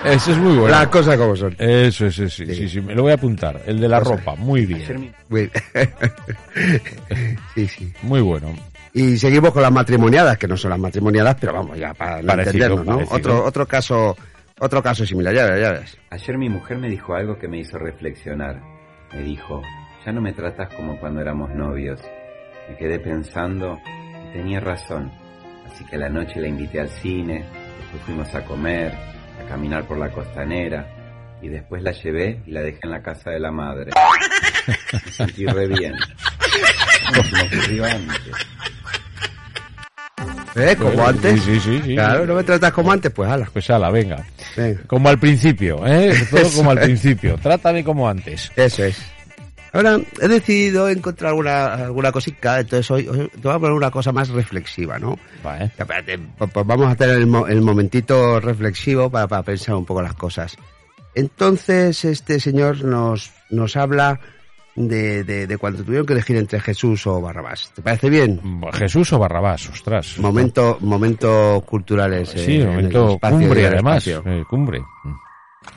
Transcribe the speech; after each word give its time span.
Eso 0.07 0.33
es 0.33 0.39
muy 0.39 0.55
bueno. 0.57 0.69
Las 0.69 0.87
cosas 0.89 1.17
como 1.17 1.35
son. 1.37 1.55
Eso, 1.59 2.07
eso, 2.07 2.29
sí, 2.29 2.47
sí, 2.55 2.69
sí, 2.69 2.81
me 2.81 2.95
lo 2.95 3.03
voy 3.03 3.13
a 3.13 3.15
apuntar. 3.17 3.61
El 3.67 3.81
de 3.81 3.89
la 3.89 4.01
ropa, 4.01 4.35
muy 4.37 4.65
bien, 4.67 5.13
Muy- 5.29 5.51
sí, 7.55 7.67
sí. 7.69 7.93
muy 8.03 8.21
bueno. 8.21 8.55
Y 8.93 9.19
seguimos 9.19 9.53
con 9.53 9.63
las 9.63 9.73
matrimoniadas, 9.73 10.39
que 10.39 10.49
no 10.49 10.57
son 10.57 10.71
las 10.71 10.79
matrimoniadas, 10.79 11.37
pero 11.39 11.53
vamos, 11.53 11.79
ya 11.79 11.93
para 11.93 12.23
no 12.23 12.27
Parecido, 12.29 12.67
entendernos, 12.67 12.87
¿no? 12.87 12.95
parecido. 13.07 13.17
Otro, 13.17 13.45
otro 13.45 13.67
caso, 13.67 14.17
otro 14.59 14.83
caso 14.83 15.05
similar, 15.05 15.35
ya 15.35 15.47
ves, 15.47 15.61
ya 15.61 15.73
ves. 15.73 15.99
Ayer 16.11 16.39
mi 16.39 16.49
mujer 16.49 16.79
me 16.79 16.89
dijo 16.89 17.15
algo 17.15 17.39
que 17.39 17.47
me 17.49 17.59
hizo 17.59 17.77
reflexionar. 17.79 18.61
Me 19.13 19.23
dijo, 19.23 19.61
ya 20.05 20.13
no 20.13 20.21
me 20.23 20.33
tratas 20.33 20.73
como 20.75 20.99
cuando 20.99 21.21
éramos 21.21 21.51
novios. 21.55 22.01
Me 22.71 22.77
quedé 22.79 22.99
pensando 22.99 23.79
y 24.31 24.33
tenía 24.33 24.61
razón. 24.61 25.13
Así 25.67 25.85
que 25.85 25.97
a 25.97 25.99
la 25.99 26.09
noche 26.09 26.41
la 26.41 26.49
invité 26.49 26.81
al 26.81 26.89
cine, 26.89 27.45
después 27.79 28.03
fuimos 28.07 28.35
a 28.35 28.45
comer, 28.45 28.95
a 29.41 29.49
caminar 29.49 29.85
por 29.85 29.99
la 29.99 30.11
costanera 30.11 30.87
y 31.43 31.49
después 31.49 31.83
la 31.83 31.93
llevé 31.93 32.41
y 32.47 32.51
la 32.51 32.63
dejé 32.63 32.81
en 32.83 32.91
la 32.91 33.03
casa 33.03 33.31
de 33.31 33.41
la 33.41 33.51
madre. 33.51 33.91
Me 34.93 35.13
sentí 35.13 35.47
re 35.47 35.67
bien. 35.69 35.95
Antes. 37.85 38.33
¿Eh? 40.57 40.77
Como 40.77 41.07
antes. 41.07 41.43
Sí, 41.43 41.55
sí, 41.55 41.61
sí. 41.61 41.83
sí. 41.85 41.95
Claro, 41.95 42.27
no 42.27 42.35
me 42.35 42.43
tratas 42.43 42.73
como 42.73 42.91
antes, 42.91 43.13
pues 43.13 43.31
ala. 43.31 43.49
Pues 43.53 43.69
ala, 43.71 43.91
venga. 43.91 44.25
Venga. 44.57 44.81
Como 44.87 45.09
al 45.09 45.19
principio, 45.19 45.87
¿eh? 45.87 46.15
Todo 46.31 46.51
como 46.57 46.71
al 46.71 46.81
principio. 46.81 47.37
Trátame 47.37 47.85
como 47.85 48.09
antes. 48.09 48.51
Eso 48.57 48.85
es. 48.85 49.16
Ahora 49.77 50.01
he 50.23 50.29
decidido 50.29 50.89
encontrar 50.89 51.29
alguna, 51.31 51.75
alguna 51.75 52.11
cosita, 52.11 52.61
entonces 52.61 52.91
hoy, 52.91 53.07
hoy 53.09 53.29
te 53.29 53.41
voy 53.47 53.53
a 53.55 53.59
poner 53.59 53.73
una 53.77 53.91
cosa 53.91 54.11
más 54.11 54.31
reflexiva, 54.31 54.99
¿no? 54.99 55.19
Vale. 55.45 55.67
Espérate, 55.67 56.19
pues, 56.39 56.51
pues 56.51 56.67
vamos 56.67 56.91
a 56.91 56.95
tener 56.97 57.17
el, 57.17 57.27
mo- 57.27 57.47
el 57.47 57.61
momentito 57.61 58.41
reflexivo 58.41 59.11
para, 59.11 59.29
para 59.29 59.43
pensar 59.43 59.75
un 59.75 59.85
poco 59.85 60.01
las 60.01 60.15
cosas. 60.15 60.57
Entonces, 61.15 62.05
este 62.05 62.41
señor 62.41 62.85
nos, 62.85 63.33
nos 63.51 63.77
habla 63.77 64.19
de, 64.75 65.25
de, 65.25 65.47
de 65.47 65.57
cuando 65.59 65.83
tuvieron 65.83 66.07
que 66.07 66.13
elegir 66.13 66.37
entre 66.37 66.61
Jesús 66.61 67.07
o 67.07 67.21
Barrabás. 67.21 67.73
¿Te 67.75 67.83
parece 67.83 68.11
bien? 68.11 68.41
Jesús 68.75 69.13
o 69.13 69.19
Barrabás, 69.19 69.69
ostras. 69.71 70.19
Momento, 70.19 70.79
momentos 70.81 71.63
culturales. 71.65 72.35
eh, 72.35 72.39
Sí, 72.39 72.55
en 72.57 72.61
el 72.63 72.67
momento 72.69 73.19
cumbre, 73.21 73.61
en 73.61 73.67
el 73.67 73.73
además. 73.75 74.07
espacio. 74.07 74.33
eh, 74.33 74.45
cumbre. 74.49 74.83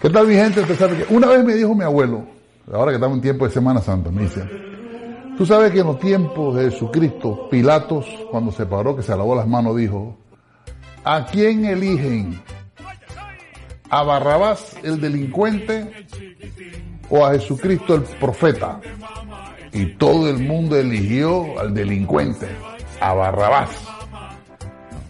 ¿Qué 0.01 0.09
tal 0.09 0.27
mi 0.27 0.35
gente? 0.35 0.63
Una 1.09 1.27
vez 1.27 1.43
me 1.43 1.53
dijo 1.55 1.73
mi 1.73 1.83
abuelo, 1.83 2.25
ahora 2.73 2.91
que 2.91 2.95
estamos 2.95 3.17
en 3.17 3.21
tiempo 3.21 3.45
de 3.45 3.51
Semana 3.51 3.81
Santa, 3.81 4.11
me 4.11 4.23
dice, 4.23 4.43
tú 5.37 5.45
sabes 5.45 5.71
que 5.71 5.79
en 5.79 5.87
los 5.87 5.99
tiempos 5.99 6.55
de 6.55 6.69
Jesucristo, 6.69 7.47
Pilatos, 7.49 8.05
cuando 8.29 8.51
se 8.51 8.65
paró, 8.65 8.95
que 8.95 9.03
se 9.03 9.15
lavó 9.15 9.35
las 9.35 9.47
manos, 9.47 9.75
dijo, 9.75 10.17
¿a 11.03 11.25
quién 11.25 11.65
eligen? 11.65 12.41
¿A 13.89 14.03
Barrabás, 14.03 14.75
el 14.83 15.01
delincuente, 15.01 16.05
o 17.09 17.25
a 17.25 17.31
Jesucristo, 17.31 17.95
el 17.95 18.03
profeta? 18.03 18.79
Y 19.71 19.85
todo 19.97 20.29
el 20.29 20.39
mundo 20.39 20.75
eligió 20.75 21.59
al 21.59 21.73
delincuente, 21.73 22.47
a 23.01 23.13
Barrabás. 23.13 23.69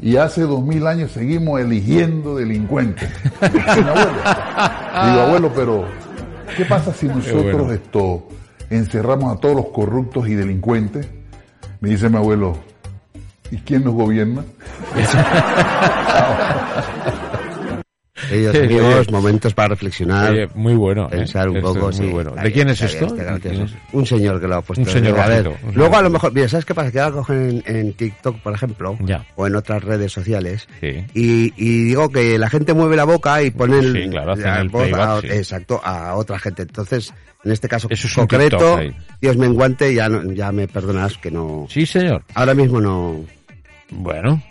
Y 0.01 0.15
hace 0.15 0.43
dos 0.43 0.63
mil 0.63 0.87
años 0.87 1.11
seguimos 1.11 1.59
eligiendo 1.59 2.35
delincuentes. 2.35 3.09
Digo, 3.41 5.19
abuelo, 5.21 5.51
pero 5.53 5.85
¿qué 6.59 6.65
pasa 6.65 6.93
si 6.93 7.07
nosotros 7.07 7.53
bueno. 7.53 7.71
esto 7.71 8.27
encerramos 8.69 9.35
a 9.35 9.39
todos 9.39 9.55
los 9.55 9.69
corruptos 9.69 10.27
y 10.27 10.35
delincuentes? 10.35 11.07
Me 11.79 11.89
dice 11.89 12.09
mi 12.09 12.17
abuelo, 12.17 12.57
¿y 13.49 13.57
quién 13.57 13.85
nos 13.85 13.93
gobierna? 13.93 14.43
Sí, 18.29 18.45
amigos, 18.57 19.11
momentos 19.11 19.53
para 19.53 19.69
reflexionar. 19.69 20.31
Oye, 20.31 20.47
muy 20.55 20.73
bueno. 20.75 21.05
¿eh? 21.07 21.17
Pensar 21.17 21.49
un 21.49 21.61
poco, 21.61 21.85
muy 21.85 21.93
sí, 21.93 22.05
bueno. 22.07 22.31
¿De 22.31 22.51
quién 22.51 22.69
es 22.69 22.81
esto? 22.81 23.07
Un 23.93 24.05
señor 24.05 24.39
que 24.39 24.47
lo 24.47 24.55
ha 24.55 24.61
puesto. 24.61 24.81
Un 24.83 24.89
señor 24.89 25.19
a 25.19 25.27
ver, 25.27 25.51
luego 25.73 25.97
a 25.97 26.01
lo 26.01 26.09
mejor, 26.09 26.33
mira, 26.33 26.47
¿sabes 26.47 26.65
qué 26.65 26.73
pasa? 26.75 26.91
Que 26.91 26.99
ahora 26.99 27.15
cogen 27.15 27.63
en, 27.65 27.75
en 27.75 27.93
TikTok, 27.93 28.37
por 28.39 28.53
ejemplo, 28.53 28.97
Ya. 29.01 29.25
o 29.35 29.47
en 29.47 29.55
otras 29.55 29.83
redes 29.83 30.11
sociales, 30.11 30.67
Sí. 30.79 31.05
y, 31.13 31.53
y 31.57 31.83
digo 31.85 32.09
que 32.09 32.37
la 32.37 32.49
gente 32.49 32.73
mueve 32.73 32.95
la 32.95 33.05
boca 33.05 33.41
y 33.43 33.51
pone 33.51 33.79
el, 33.79 33.93
Sí, 34.03 34.09
claro, 34.09 34.35
la 34.35 34.61
el 34.61 34.69
voz 34.69 34.83
playback, 34.83 35.09
a, 35.09 35.21
sí. 35.21 35.27
exacto, 35.27 35.81
a 35.83 36.15
otra 36.15 36.37
gente. 36.39 36.61
Entonces, 36.63 37.13
en 37.43 37.51
este 37.51 37.67
caso 37.67 37.87
Eso 37.89 38.07
es 38.07 38.17
un 38.17 38.23
concreto, 38.27 38.77
TikTok. 38.79 39.19
Dios 39.21 39.37
menguante, 39.37 39.93
ya, 39.93 40.09
no- 40.09 40.31
ya 40.33 40.51
me 40.51 40.67
perdonarás 40.67 41.17
que 41.17 41.31
no... 41.31 41.65
Sí, 41.69 41.85
señor. 41.85 42.23
Ahora 42.35 42.53
mismo 42.53 42.79
no... 42.81 43.23
Bueno. 43.91 44.41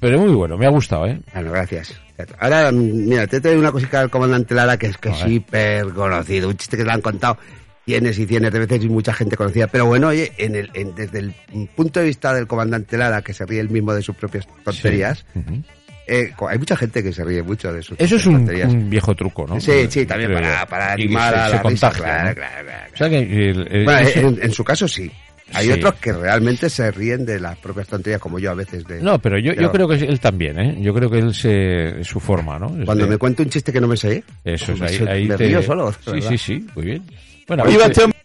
Pero 0.00 0.18
muy 0.20 0.30
bueno, 0.34 0.56
me 0.56 0.66
ha 0.66 0.70
gustado, 0.70 1.06
¿eh? 1.06 1.20
Bueno, 1.34 1.52
gracias. 1.52 1.94
Ahora, 2.38 2.70
mira, 2.72 3.26
te 3.26 3.40
traigo 3.40 3.60
una 3.60 3.70
cosita 3.72 4.00
del 4.00 4.10
comandante 4.10 4.54
Lara 4.54 4.76
que 4.76 4.86
es 4.86 4.98
que 4.98 5.10
es 5.10 5.24
hiper 5.26 5.86
conocido, 5.92 6.48
un 6.48 6.56
chiste 6.56 6.76
que 6.76 6.82
te 6.82 6.88
lo 6.88 6.94
han 6.94 7.00
contado 7.00 7.38
cientos 7.84 8.18
y 8.18 8.26
cientos 8.26 8.52
de 8.52 8.58
veces 8.58 8.84
y 8.84 8.88
mucha 8.88 9.12
gente 9.12 9.36
conocida. 9.36 9.66
Pero 9.68 9.86
bueno, 9.86 10.08
oye, 10.08 10.32
en 10.36 10.54
el, 10.56 10.70
en- 10.74 10.94
desde 10.94 11.20
el 11.20 11.34
punto 11.76 12.00
de 12.00 12.06
vista 12.06 12.34
del 12.34 12.46
comandante 12.46 12.96
Lara, 12.98 13.22
que 13.22 13.32
se 13.32 13.46
ríe 13.46 13.60
él 13.60 13.70
mismo 13.70 13.94
de 13.94 14.02
sus 14.02 14.14
propias 14.16 14.46
tonterías, 14.64 15.24
Sí. 15.34 15.62
Eh, 16.10 16.32
hay 16.48 16.58
mucha 16.58 16.74
gente 16.74 17.02
que 17.02 17.12
se 17.12 17.22
ríe 17.22 17.42
mucho 17.42 17.70
de 17.70 17.82
sus 17.82 18.00
Eso 18.00 18.16
es 18.16 18.24
un, 18.24 18.46
viejo 18.88 19.14
truco, 19.14 19.46
¿no? 19.46 19.60
Sí, 19.60 19.86
sí, 19.90 20.06
también 20.06 20.32
para, 20.32 20.64
para 20.64 20.90
Y 20.98 21.02
animar 21.04 21.34
se- 21.34 21.38
a 21.38 21.44
se 21.50 21.56
la 21.56 21.62
risa, 21.64 21.88
contagia, 21.90 22.02
claro, 22.02 22.28
¿no? 22.30 22.34
claro, 22.34 22.64
claro. 22.66 22.92
O 22.94 22.96
sea 22.96 23.10
que 23.10 23.18
el- 23.18 23.68
el- 23.70 23.84
Bueno, 23.84 23.98
eso- 24.08 24.20
en, 24.20 24.38
en 24.42 24.52
su 24.52 24.64
caso 24.64 24.88
sí. 24.88 25.12
Hay 25.54 25.66
Sí. 25.66 25.72
otros 25.72 25.94
que 25.94 26.12
realmente 26.12 26.68
se 26.68 26.90
ríen 26.90 27.24
de 27.24 27.40
las 27.40 27.56
propias 27.58 27.88
tonterías, 27.88 28.20
como 28.20 28.38
yo 28.38 28.50
a 28.50 28.54
veces. 28.54 28.84
De, 28.84 29.00
No, 29.00 29.18
pero 29.18 29.38
yo, 29.38 29.52
yo 29.54 29.72
creo 29.72 29.88
que 29.88 29.94
él 29.94 30.20
también, 30.20 30.58
¿eh? 30.58 30.76
Yo 30.80 30.92
creo 30.92 31.10
que 31.10 31.18
él 31.18 31.34
se... 31.34 32.00
es 32.00 32.06
su 32.06 32.20
forma, 32.20 32.58
¿no? 32.58 32.66
Es 32.78 32.84
Cuando 32.84 33.04
de- 33.04 33.10
me 33.12 33.18
cuento 33.18 33.42
un 33.42 33.48
chiste 33.48 33.72
que 33.72 33.80
no 33.80 33.88
me 33.88 33.96
sé, 33.96 34.22
Eso 34.44 34.72
es, 34.72 34.80
me, 34.80 35.10
ahí, 35.10 35.26
me 35.26 35.36
te... 35.36 35.46
río 35.46 35.62
solo. 35.62 35.90
Sí, 35.92 35.98
verdad. 36.12 36.28
sí, 36.28 36.38
sí, 36.38 36.66
muy 36.74 36.84
bien. 36.84 37.02
Bueno, 37.46 37.64
Iba 37.70 37.84
este 37.84 37.94
te- 37.94 38.04
hombre 38.04 38.18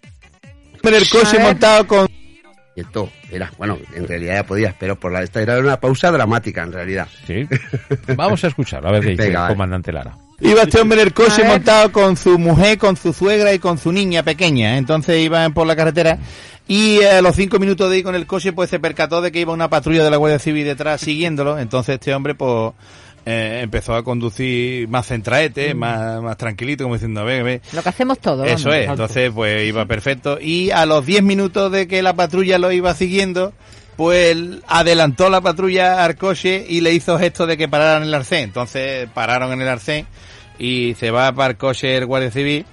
en 0.84 0.94
el 0.96 1.10
coche 1.10 1.40
montado 1.40 1.88
con 1.88 2.08
Y 2.76 2.82
esto 2.82 3.10
era, 3.32 3.50
bueno, 3.58 3.78
en 3.96 4.06
realidad 4.08 4.36
ya 4.36 4.44
podías, 4.46 4.76
pero 4.78 5.00
por 5.00 5.12
la 5.14 5.24
esta 5.24 5.42
era 5.42 5.60
una 5.60 5.80
pausa 5.80 6.12
dramática 6.12 6.64
en 6.64 6.74
realidad. 6.74 7.08
Sí. 7.26 7.48
Vamos 8.18 8.44
a 8.44 8.48
escuchar, 8.48 8.86
a 8.86 8.92
ver 8.92 9.02
qué 9.02 9.10
dice 9.12 9.24
Venga, 9.28 9.44
el 9.48 9.54
comandante 9.54 9.92
Lara. 9.94 10.18
Iba 10.42 10.64
este 10.64 10.82
hombre 10.82 11.00
en 11.00 11.08
el 11.08 11.14
coche 11.14 11.44
montado 11.46 11.92
con 11.94 12.18
su 12.18 12.38
mujer, 12.38 12.78
con 12.78 12.98
su 12.98 13.14
suegra 13.14 13.54
y 13.54 13.60
con 13.60 13.78
su 13.78 13.94
niña 13.94 14.24
pequeña. 14.24 14.78
Entonces 14.78 15.24
iban 15.24 15.54
por 15.54 15.66
la 15.66 15.76
carretera 15.76 16.18
y 16.68 17.00
eh, 17.00 17.12
a 17.12 17.22
los 17.22 17.36
cinco 17.36 17.60
minutos 17.60 17.90
de 17.90 18.00
ir 18.00 18.04
con 18.04 18.16
el 18.16 18.26
coche 18.26 18.54
pues 18.54 18.70
se 18.70 18.80
percató 18.80 19.22
de 19.22 19.32
que 19.32 19.40
iba 19.40 19.54
una 19.54 19.70
patrulla 19.70 20.04
de 20.04 20.12
la 20.12 20.18
Guardia 20.18 20.40
Civil 20.40 20.66
detrás 20.66 21.02
siguiéndolo, 21.02 21.60
entonces 21.60 21.96
este 21.96 22.14
hombre 22.14 22.36
pues 22.36 22.74
eh, 23.26 23.62
empezó 23.64 23.96
a 23.96 24.04
conducir 24.04 24.88
más 24.88 25.08
centraete, 25.08 25.74
más, 25.74 26.22
más 26.22 26.36
tranquilito, 26.36 26.84
como 26.84 26.96
diciendo, 26.96 27.22
a 27.22 27.24
ver, 27.24 27.42
a 27.42 27.44
ver. 27.44 27.62
Lo 27.72 27.82
que 27.82 27.90
hacemos 27.90 28.20
todos. 28.20 28.48
Eso 28.48 28.72
es, 28.74 28.90
entonces 28.90 29.32
pues 29.34 29.66
iba 29.66 29.86
perfecto. 29.86 30.40
Y 30.42 30.72
a 30.72 30.86
los 30.86 31.06
10 31.06 31.24
minutos 31.24 31.72
de 31.72 31.88
que 31.88 32.02
la 32.02 32.14
patrulla 32.16 32.58
lo 32.58 32.72
iba 32.72 32.94
siguiendo, 32.94 33.54
pues 33.96 34.38
adelantó 34.68 35.30
la 35.30 35.40
patrulla 35.40 36.04
al 36.04 36.18
coche 36.18 36.66
y 36.68 36.82
le 36.82 36.94
hizo 36.94 37.18
gesto 37.18 37.46
de 37.48 37.56
que 37.58 37.70
pararan 37.70 38.04
en 38.04 38.10
el 38.10 38.14
arcén. 38.14 38.44
Entonces 38.44 39.08
pararon 39.14 39.54
en 39.54 39.62
el 39.62 39.68
arcén 39.70 40.06
y 40.60 40.96
se 40.96 41.12
va 41.12 41.32
para 41.32 41.52
el 41.52 41.58
coche 41.58 41.96
el 41.96 42.06
guardia 42.06 42.32
civil 42.32 42.66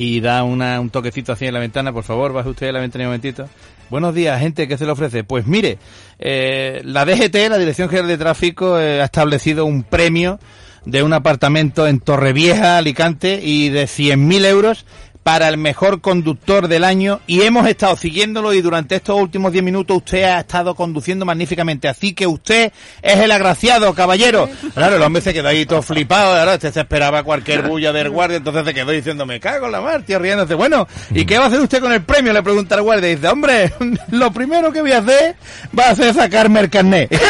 y 0.00 0.20
da 0.20 0.44
una, 0.44 0.80
un 0.80 0.88
toquecito 0.88 1.36
en 1.38 1.52
la 1.52 1.60
ventana. 1.60 1.92
Por 1.92 2.04
favor, 2.04 2.32
baje 2.32 2.48
usted 2.48 2.68
a 2.68 2.72
la 2.72 2.80
ventana 2.80 3.04
un 3.04 3.08
momentito. 3.08 3.50
Buenos 3.90 4.14
días, 4.14 4.40
gente, 4.40 4.66
¿qué 4.66 4.78
se 4.78 4.86
le 4.86 4.92
ofrece? 4.92 5.24
Pues 5.24 5.46
mire, 5.46 5.76
eh, 6.18 6.80
la 6.84 7.04
DGT, 7.04 7.50
la 7.50 7.58
Dirección 7.58 7.90
General 7.90 8.08
de 8.08 8.16
Tráfico, 8.16 8.80
eh, 8.80 9.02
ha 9.02 9.04
establecido 9.04 9.66
un 9.66 9.82
premio 9.82 10.40
de 10.86 11.02
un 11.02 11.12
apartamento 11.12 11.86
en 11.86 12.00
Torrevieja, 12.00 12.78
Alicante, 12.78 13.40
y 13.42 13.68
de 13.68 13.84
100.000 13.84 14.46
euros 14.46 14.86
para 15.30 15.46
el 15.46 15.58
mejor 15.58 16.00
conductor 16.00 16.66
del 16.66 16.82
año 16.82 17.20
y 17.28 17.42
hemos 17.42 17.64
estado 17.68 17.94
siguiéndolo 17.94 18.52
y 18.52 18.62
durante 18.62 18.96
estos 18.96 19.16
últimos 19.16 19.52
10 19.52 19.62
minutos 19.62 19.98
usted 19.98 20.24
ha 20.24 20.40
estado 20.40 20.74
conduciendo 20.74 21.24
magníficamente. 21.24 21.86
Así 21.86 22.14
que 22.14 22.26
usted 22.26 22.72
es 23.00 23.16
el 23.16 23.30
agraciado, 23.30 23.94
caballero. 23.94 24.48
Claro, 24.74 24.96
el 24.96 25.02
hombre 25.02 25.22
se 25.22 25.32
quedó 25.32 25.46
ahí 25.46 25.64
todo 25.66 25.82
flipado, 25.82 26.34
¿verdad? 26.34 26.54
Este 26.54 26.72
se 26.72 26.80
esperaba 26.80 27.22
cualquier 27.22 27.62
bulla 27.62 27.92
del 27.92 28.10
guardia, 28.10 28.38
entonces 28.38 28.64
se 28.64 28.74
quedó 28.74 28.90
diciendo, 28.90 29.24
me 29.24 29.38
cago 29.38 29.66
en 29.66 29.72
la 29.72 29.80
mar, 29.80 30.02
tío, 30.02 30.18
riéndose. 30.18 30.54
Bueno, 30.54 30.88
¿y 31.12 31.24
qué 31.24 31.38
va 31.38 31.44
a 31.44 31.46
hacer 31.46 31.60
usted 31.60 31.80
con 31.80 31.92
el 31.92 32.02
premio? 32.02 32.32
Le 32.32 32.42
pregunta 32.42 32.74
el 32.74 32.82
guardia 32.82 33.12
y 33.12 33.14
dice, 33.14 33.28
hombre, 33.28 33.72
lo 34.10 34.32
primero 34.32 34.72
que 34.72 34.80
voy 34.80 34.90
a 34.90 34.98
hacer 34.98 35.36
va 35.78 35.90
a 35.90 35.94
ser 35.94 36.12
sacarme 36.12 36.58
el 36.58 36.70
carnet. 36.70 37.08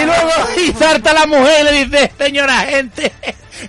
y 0.00 0.04
luego 0.04 0.30
y 0.64 0.72
salta 0.72 1.12
la 1.12 1.26
mujer 1.26 1.64
le 1.64 1.84
dice, 1.84 2.12
señora 2.16 2.58
gente, 2.60 3.12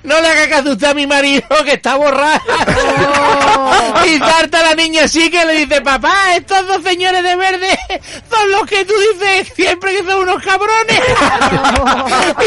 no 0.04 0.20
le 0.22 0.28
haga 0.28 0.50
caso 0.50 0.72
usted 0.72 0.88
a 0.88 0.94
mi 0.94 1.08
marido 1.08 1.44
que 1.66 1.74
está 1.74 1.96
borracho. 1.96 2.44
y 4.06 4.18
salta 4.20 4.62
la 4.62 4.76
niña 4.76 5.04
así 5.06 5.30
que 5.30 5.44
le 5.46 5.54
dice, 5.66 5.82
papá, 5.82 6.36
estos 6.36 6.68
dos 6.68 6.84
señores 6.84 7.24
de 7.24 7.36
verde 7.36 7.78
son 8.30 8.52
los 8.52 8.66
que 8.66 8.86
tú 8.86 8.94
dices 9.14 9.52
siempre 9.56 9.96
que 9.98 10.04
son 10.04 10.20
unos 10.22 10.42
cabrones. 10.44 11.00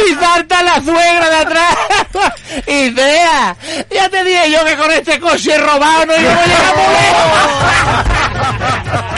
y 0.08 0.14
salta 0.14 0.62
la 0.62 0.80
suegra 0.80 1.28
de 1.30 1.36
atrás 1.36 1.76
y 2.66 2.90
dice, 2.90 3.16
"Ea, 3.16 3.56
ya 3.90 4.08
te 4.08 4.24
dije 4.24 4.50
yo 4.50 4.64
que 4.64 4.76
con 4.76 4.90
este 4.90 5.20
coche 5.20 5.58
robado 5.58 6.06
no 6.06 6.16
íbamos 6.18 6.42
a 6.42 6.46
llegar 6.46 6.76
muy 6.76 6.94
lejos". 6.94 9.11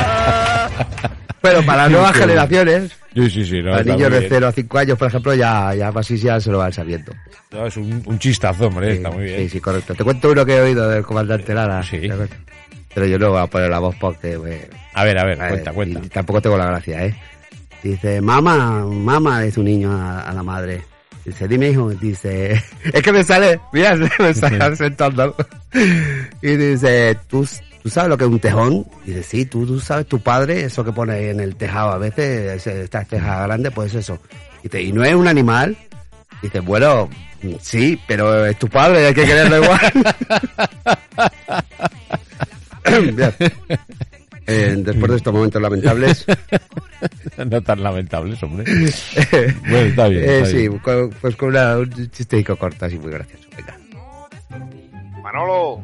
Pero 1.45 1.65
para 1.67 1.83
las 1.83 1.91
nuevas 1.93 2.17
generaciones, 2.17 2.93
Sí, 3.15 3.31
sí, 3.31 3.45
sí. 3.45 3.63
No, 3.63 3.71
para 3.71 3.83
está 3.83 3.93
niños 3.95 4.11
de 4.11 4.19
bien. 4.19 4.31
0 4.33 4.47
a 4.49 4.53
5 4.53 4.79
años, 4.79 4.99
por 4.99 5.09
ejemplo, 5.09 5.35
ya, 5.35 5.73
ya 5.75 5.89
así 5.95 6.17
ya 6.17 6.41
se 6.41 6.51
lo 6.51 6.59
van 6.59 6.73
sabiendo. 6.73 7.13
No, 7.53 7.67
es 7.67 7.77
un, 7.77 8.03
un 8.07 8.19
chistazo, 8.19 8.67
hombre, 8.67 8.95
está 8.95 9.11
muy 9.11 9.25
bien. 9.25 9.39
Sí, 9.41 9.49
sí, 9.51 9.61
correcto. 9.61 9.95
Te 9.95 10.03
cuento 10.03 10.31
uno 10.33 10.45
que 10.45 10.57
he 10.57 10.61
oído 10.61 10.89
del 10.89 11.05
comandante 11.05 11.55
Lara. 11.55 11.83
Sí. 11.85 12.01
Pero 12.93 13.07
yo 13.07 13.19
no 13.19 13.31
voy 13.31 13.41
a 13.43 13.47
poner 13.47 13.71
la 13.71 13.79
voz 13.79 13.95
porque... 14.01 14.37
pues, 14.39 14.67
A 14.95 15.05
ver, 15.05 15.19
a 15.19 15.25
ver, 15.25 15.39
a 15.41 15.45
ver, 15.45 15.51
cuenta, 15.53 15.73
cuenta. 15.73 16.01
y 16.05 16.09
tampoco 16.09 16.41
tengo 16.43 16.57
la 16.57 16.67
gracia, 16.67 17.05
¿eh? 17.05 17.15
Dice, 17.83 18.21
mamá, 18.21 18.85
mamá, 18.87 19.45
es 19.45 19.57
un 19.59 19.67
niño 19.67 19.93
a, 19.93 20.23
a 20.23 20.33
la 20.33 20.43
madre. 20.43 20.83
Dice, 21.25 21.47
dime 21.47 21.69
hijo, 21.71 21.91
dice, 21.91 22.53
es 22.93 23.03
que 23.03 23.13
me 23.13 23.23
sale, 23.23 23.61
mira, 23.73 23.95
me 24.19 24.35
sale 24.35 24.75
sentando. 24.77 25.37
Y 26.43 26.57
dice, 26.57 27.17
¿tú, 27.29 27.47
¿tú 27.85 27.91
sabes 27.91 28.09
lo 28.09 28.17
que 28.19 28.25
es 28.25 28.31
un 28.31 28.41
tejón? 28.41 28.85
Dice, 29.05 29.23
sí, 29.23 29.45
tú, 29.45 29.65
tú 29.65 29.79
sabes, 29.79 30.07
tu 30.07 30.19
padre, 30.19 30.65
eso 30.65 30.83
que 30.85 30.91
pone 30.91 31.31
en 31.31 31.39
el 31.39 31.55
tejado 31.55 31.91
a 31.91 31.99
veces, 31.99 32.55
ese- 32.57 32.83
esta 32.83 33.05
teja 33.05 33.47
grande, 33.47 33.71
pues 33.71 33.95
eso. 33.95 34.19
Dice, 34.63 34.83
¿y 34.83 34.91
no 34.93 35.05
es 35.05 35.15
un 35.15 35.29
animal? 35.29 35.77
Dice, 36.43 36.59
bueno, 36.61 37.09
sí, 37.61 38.01
pero 38.09 38.45
es 38.47 38.59
tu 38.59 38.69
padre, 38.69 39.07
hay 39.07 39.15
que 39.15 39.25
quererlo 39.27 39.63
igual. 39.63 39.93
Bien. 43.15 43.33
Eh, 44.47 44.75
después 44.77 45.11
de 45.11 45.17
estos 45.17 45.33
momentos 45.33 45.61
lamentables, 45.63 46.27
no 47.47 47.63
tan 47.63 47.83
lamentables, 47.83 48.43
hombre. 48.43 48.65
bueno, 49.63 49.79
está 49.79 50.09
bien. 50.09 50.25
eh, 50.29 50.45
sí, 50.47 50.57
bien. 50.69 50.79
con- 50.81 51.11
pues 51.21 51.35
con 51.37 51.49
una, 51.51 51.79
un 51.79 52.11
chisteico 52.11 52.55
corto 52.57 52.85
así 52.85 52.99
muy 52.99 53.11
gracioso. 53.11 53.45
Venga. 53.57 53.79
Manolo, 55.23 55.83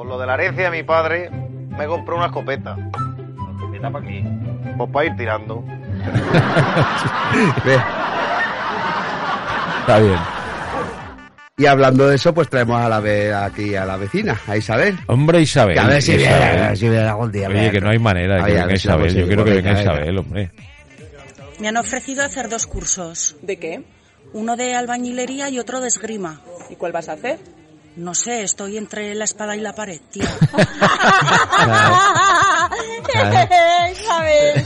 con 0.00 0.08
lo 0.08 0.18
de 0.18 0.26
la 0.26 0.32
herencia 0.32 0.70
de 0.70 0.78
mi 0.78 0.82
padre, 0.82 1.28
me 1.28 1.84
compré 1.86 2.14
una 2.14 2.24
escopeta. 2.28 2.74
¿Una 2.74 3.52
escopeta 3.52 3.90
para 3.90 4.06
qué? 4.06 4.24
Pues 4.78 4.90
para 4.90 5.04
ir 5.04 5.14
tirando. 5.18 5.62
Está 9.80 9.98
bien. 9.98 10.16
Y 11.58 11.66
hablando 11.66 12.08
de 12.08 12.16
eso, 12.16 12.32
pues 12.32 12.48
traemos 12.48 12.80
a 12.80 12.88
la 12.88 12.98
ve- 13.00 13.34
aquí 13.34 13.76
a 13.76 13.84
la 13.84 13.98
vecina, 13.98 14.40
a 14.46 14.56
Isabel. 14.56 14.98
Hombre, 15.06 15.42
Isabel. 15.42 15.74
Que 15.74 15.80
a 15.80 15.86
ver 15.86 16.00
si 16.00 16.14
Isabel. 16.14 16.38
viene, 16.48 16.64
a 16.64 16.68
ver 16.68 16.76
si 16.78 16.88
viene 16.88 17.04
algún 17.06 17.30
día. 17.32 17.48
Oye, 17.48 17.70
que 17.70 17.80
no 17.82 17.90
hay 17.90 17.98
manera 17.98 18.36
de 18.36 18.40
que 18.44 18.52
venga 18.52 18.66
la 18.68 18.72
Isabel. 18.74 19.14
Yo 19.14 19.26
consigo, 19.26 19.26
quiero 19.26 19.44
que 19.44 19.50
venga, 19.50 19.68
venga. 19.74 19.82
Isabel, 19.82 20.16
hombre. 20.18 20.50
Me 21.58 21.68
han 21.68 21.76
ofrecido 21.76 22.24
hacer 22.24 22.48
dos 22.48 22.66
cursos. 22.66 23.36
¿De 23.42 23.58
qué? 23.58 23.82
Uno 24.32 24.56
de 24.56 24.74
albañilería 24.74 25.50
y 25.50 25.58
otro 25.58 25.82
de 25.82 25.88
esgrima. 25.88 26.40
¿Y 26.70 26.76
cuál 26.76 26.92
vas 26.92 27.10
a 27.10 27.12
hacer? 27.12 27.38
No 27.96 28.14
sé, 28.14 28.42
estoy 28.44 28.78
entre 28.78 29.14
la 29.14 29.24
espada 29.24 29.56
y 29.56 29.60
la 29.60 29.74
pared, 29.74 30.00
tía. 30.10 30.24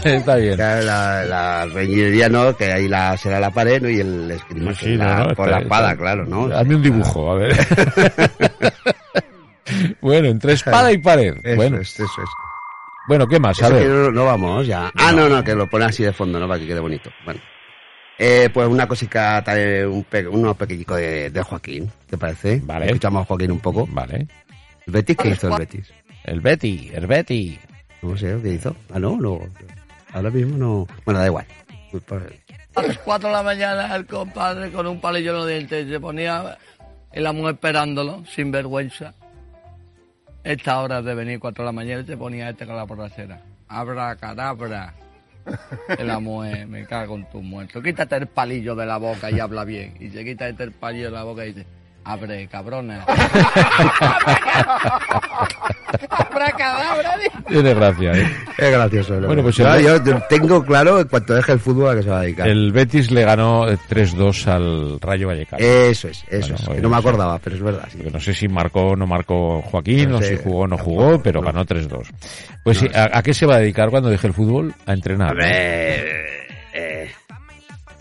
Está 0.04 0.36
bien. 0.36 0.56
Claro, 0.56 0.84
La, 0.84 1.24
la 1.24 1.62
albañilería 1.62 2.28
no, 2.28 2.56
que 2.56 2.72
ahí 2.72 2.88
la, 2.88 3.16
será 3.16 3.40
la 3.40 3.50
pared, 3.50 3.82
¿no? 3.82 3.88
Y 3.88 4.00
el 4.00 4.38
que 4.48 4.74
Sí, 4.74 4.96
la- 4.96 5.18
no, 5.18 5.24
no, 5.28 5.34
con 5.34 5.46
está- 5.46 5.50
la 5.50 5.58
espada, 5.62 5.90
está- 5.92 6.02
claro, 6.02 6.26
¿no? 6.26 6.44
Hazme 6.54 6.76
un 6.76 6.82
dibujo, 6.82 7.32
a 7.32 7.34
ver. 7.36 7.56
bueno, 10.00 10.28
entre 10.28 10.52
espada 10.52 10.92
y 10.92 10.98
pared. 10.98 11.34
Eso 11.42 11.56
bueno, 11.56 11.80
es, 11.80 11.94
eso 11.94 12.04
es. 12.04 12.30
bueno, 13.08 13.26
¿qué 13.26 13.40
más? 13.40 13.60
A 13.62 13.66
Eso 13.66 13.74
ver. 13.74 13.88
no, 13.88 14.10
no 14.10 14.24
vamos 14.26 14.66
ya. 14.66 14.92
Ah, 14.96 15.12
no, 15.12 15.28
no, 15.28 15.42
que 15.42 15.54
lo 15.54 15.68
pone 15.68 15.86
así 15.86 16.04
de 16.04 16.12
fondo, 16.12 16.38
¿no? 16.38 16.46
Para 16.46 16.60
que 16.60 16.66
quede 16.66 16.80
bonito. 16.80 17.10
Bueno. 17.24 17.40
Eh, 18.18 18.48
pues 18.52 18.68
una 18.68 18.86
cosica, 18.86 19.42
también, 19.42 19.88
un 19.88 20.04
pe 20.04 20.26
unos 20.28 20.56
pequeñicos 20.56 20.98
de, 20.98 21.30
de 21.30 21.42
Joaquín, 21.42 21.90
¿te 22.08 22.16
parece? 22.16 22.60
Vale. 22.64 22.86
Escuchamos 22.86 23.22
a 23.22 23.24
Joaquín 23.26 23.50
un 23.50 23.60
poco. 23.60 23.86
Vale. 23.90 24.28
¿El 24.86 24.92
Betis 24.92 25.16
qué 25.16 25.28
hizo 25.30 25.48
el 25.48 25.58
Betis? 25.58 25.92
El 26.24 26.40
Betty, 26.40 26.90
el 26.94 27.06
Betty. 27.06 27.58
No 28.02 28.16
sé, 28.16 28.38
¿qué 28.42 28.50
hizo? 28.50 28.76
Ah, 28.92 28.98
no, 28.98 29.16
no. 29.16 29.40
Ahora 30.12 30.30
mismo 30.30 30.56
no. 30.56 30.86
Bueno, 31.04 31.20
da 31.20 31.26
igual. 31.26 31.46
A 32.74 32.82
las 32.82 32.98
4 32.98 33.28
de 33.28 33.34
la 33.34 33.42
mañana 33.42 33.94
el 33.94 34.06
compadre 34.06 34.70
con 34.72 34.86
un 34.86 35.00
palillo 35.00 35.30
en 35.30 35.36
los 35.36 35.48
dientes 35.48 35.88
se 35.88 36.00
ponía 36.00 36.58
la 37.12 37.32
mujer 37.32 37.54
esperándolo, 37.54 38.24
sin 38.26 38.50
vergüenza. 38.50 39.14
Esta 40.42 40.80
hora 40.80 41.00
de 41.00 41.14
venir 41.14 41.38
4 41.38 41.62
de 41.62 41.66
la 41.66 41.72
mañana 41.72 42.04
se 42.04 42.16
ponía 42.16 42.50
este 42.50 42.66
con 42.66 42.76
la 42.76 42.86
porracera. 42.86 43.40
Abra 43.68 44.16
cadabra. 44.16 44.94
La 45.98 46.20
mujer, 46.20 46.66
me 46.66 46.86
cago 46.86 47.16
en 47.16 47.28
tu 47.30 47.42
muerto. 47.42 47.82
Quítate 47.82 48.16
el 48.16 48.26
palillo 48.26 48.74
de 48.74 48.86
la 48.86 48.96
boca 48.96 49.30
y 49.30 49.40
habla 49.40 49.64
bien. 49.64 49.94
Y 50.00 50.10
se 50.10 50.24
quita 50.24 50.48
este 50.48 50.64
el 50.64 50.72
palillo 50.72 51.06
de 51.06 51.10
la 51.12 51.24
boca 51.24 51.44
y 51.44 51.52
dice, 51.52 51.66
abre, 52.04 52.46
cabrona. 52.48 53.04
Abracadabra, 56.10 57.16
dice. 57.18 57.30
Tiene 57.48 57.74
gracia, 57.74 58.12
¿eh? 58.12 58.26
es 58.58 58.70
gracioso. 58.70 59.14
¿no? 59.20 59.26
Bueno, 59.28 59.42
pues 59.42 59.58
el- 59.60 59.82
yo, 59.84 60.02
tengo 60.28 60.64
claro 60.64 61.00
en 61.00 61.08
cuanto 61.08 61.34
deje 61.34 61.52
el 61.52 61.60
fútbol 61.60 61.90
a 61.90 61.96
que 61.96 62.02
se 62.02 62.10
va 62.10 62.18
a 62.18 62.22
dedicar. 62.22 62.48
El 62.48 62.72
Betis 62.72 63.10
le 63.10 63.22
ganó 63.24 63.66
3-2 63.66 64.46
al 64.48 65.00
Rayo 65.00 65.28
Vallecano. 65.28 65.62
Eso 65.64 66.08
es, 66.08 66.24
eso 66.28 66.48
Bueno, 66.54 66.70
es. 66.70 66.76
que 66.76 66.82
no 66.82 66.88
me 66.88 66.96
acordaba, 66.96 67.38
pero 67.38 67.56
es 67.56 67.62
verdad. 67.62 67.88
sí. 67.90 67.98
No 68.12 68.20
sé 68.20 68.34
si 68.34 68.48
marcó 68.48 68.88
o 68.90 68.96
no 68.96 69.06
marcó 69.06 69.62
Joaquín, 69.62 70.10
No 70.10 70.18
o 70.18 70.22
sé. 70.22 70.36
si 70.36 70.42
jugó 70.42 70.60
o 70.60 70.66
no 70.66 70.78
jugó, 70.78 71.22
pero 71.22 71.40
ganó 71.40 71.64
3-2. 71.64 72.06
Pues 72.62 72.78
sí, 72.78 72.88
¿a, 72.94 73.16
a 73.18 73.22
qué 73.22 73.32
se 73.34 73.46
va 73.46 73.56
a 73.56 73.58
dedicar 73.58 73.90
cuando 73.90 74.08
deje 74.10 74.26
el 74.26 74.34
fútbol? 74.34 74.74
A 74.86 74.92
entrenar. 74.92 75.30
A 75.30 75.34
ver, 75.34 76.26
eh, 76.74 77.10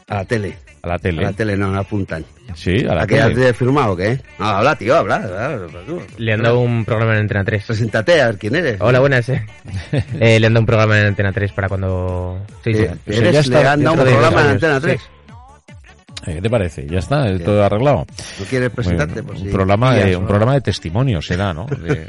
a 0.07 0.15
la 0.15 0.25
tele. 0.25 0.57
A 0.83 0.87
la 0.89 0.95
A 0.95 0.99
tele. 0.99 1.21
la 1.23 1.31
tele 1.31 1.55
no, 1.55 1.71
no 1.71 1.79
apuntan. 1.79 2.25
Sí, 2.55 2.85
a 2.85 2.93
la 2.93 3.03
¿A 3.03 3.07
qué 3.07 3.21
has 3.21 3.33
tele. 3.33 3.53
firmado 3.53 3.93
o 3.93 3.95
qué? 3.95 4.19
No, 4.37 4.45
habla, 4.45 4.75
tío, 4.75 4.97
habla. 4.97 5.15
habla, 5.15 5.67
tú. 5.87 6.01
Le 6.17 6.33
han 6.33 6.41
dado 6.43 6.59
un 6.59 6.83
programa 6.83 7.13
en 7.13 7.19
Antena 7.21 7.45
3. 7.45 7.63
Preséntate, 7.67 8.21
a 8.21 8.25
ver 8.27 8.37
quién 8.37 8.53
eres. 8.55 8.81
Hola, 8.81 8.99
buenas. 8.99 9.29
eh. 9.29 9.45
Eh, 10.19 10.41
le 10.41 10.47
han 10.47 10.53
dado 10.53 10.59
un 10.59 10.65
programa 10.65 10.99
en 10.99 11.05
Antena 11.07 11.31
3 11.31 11.53
para 11.53 11.69
cuando... 11.69 12.37
Sí, 12.65 12.73
sí. 12.73 12.79
Eh, 12.83 12.95
Pues 13.05 13.17
ya 13.17 13.29
eres, 13.29 13.45
está 13.45 13.61
le 13.61 13.67
han 13.69 13.83
dado 13.83 13.93
un 13.93 13.97
dentro 13.99 14.03
de 14.05 14.11
programa 14.11 14.41
en 14.41 14.59
dos 14.59 14.63
años, 14.63 14.75
Antena 14.75 14.79
3. 14.81 15.01
sí. 15.01 15.07
Eh, 16.25 16.35
¿Qué 16.35 16.41
te 16.41 16.49
parece? 16.49 16.87
Ya 16.87 16.99
está, 16.99 17.29
eh, 17.29 17.39
todo 17.39 17.63
arreglado. 17.65 18.05
¿No 18.39 18.45
quieres 18.49 18.69
presentarte? 18.69 19.15
Bueno, 19.21 19.27
Pues 19.27 19.39
un 19.41 19.47
sí. 19.47 19.51
programa 19.53 19.93
de, 19.95 20.15
un 20.15 20.25
programa 20.25 20.53
de 20.53 20.61
testimonios 20.61 21.25
será, 21.25 21.53
¿no? 21.53 21.65
De- 21.65 22.07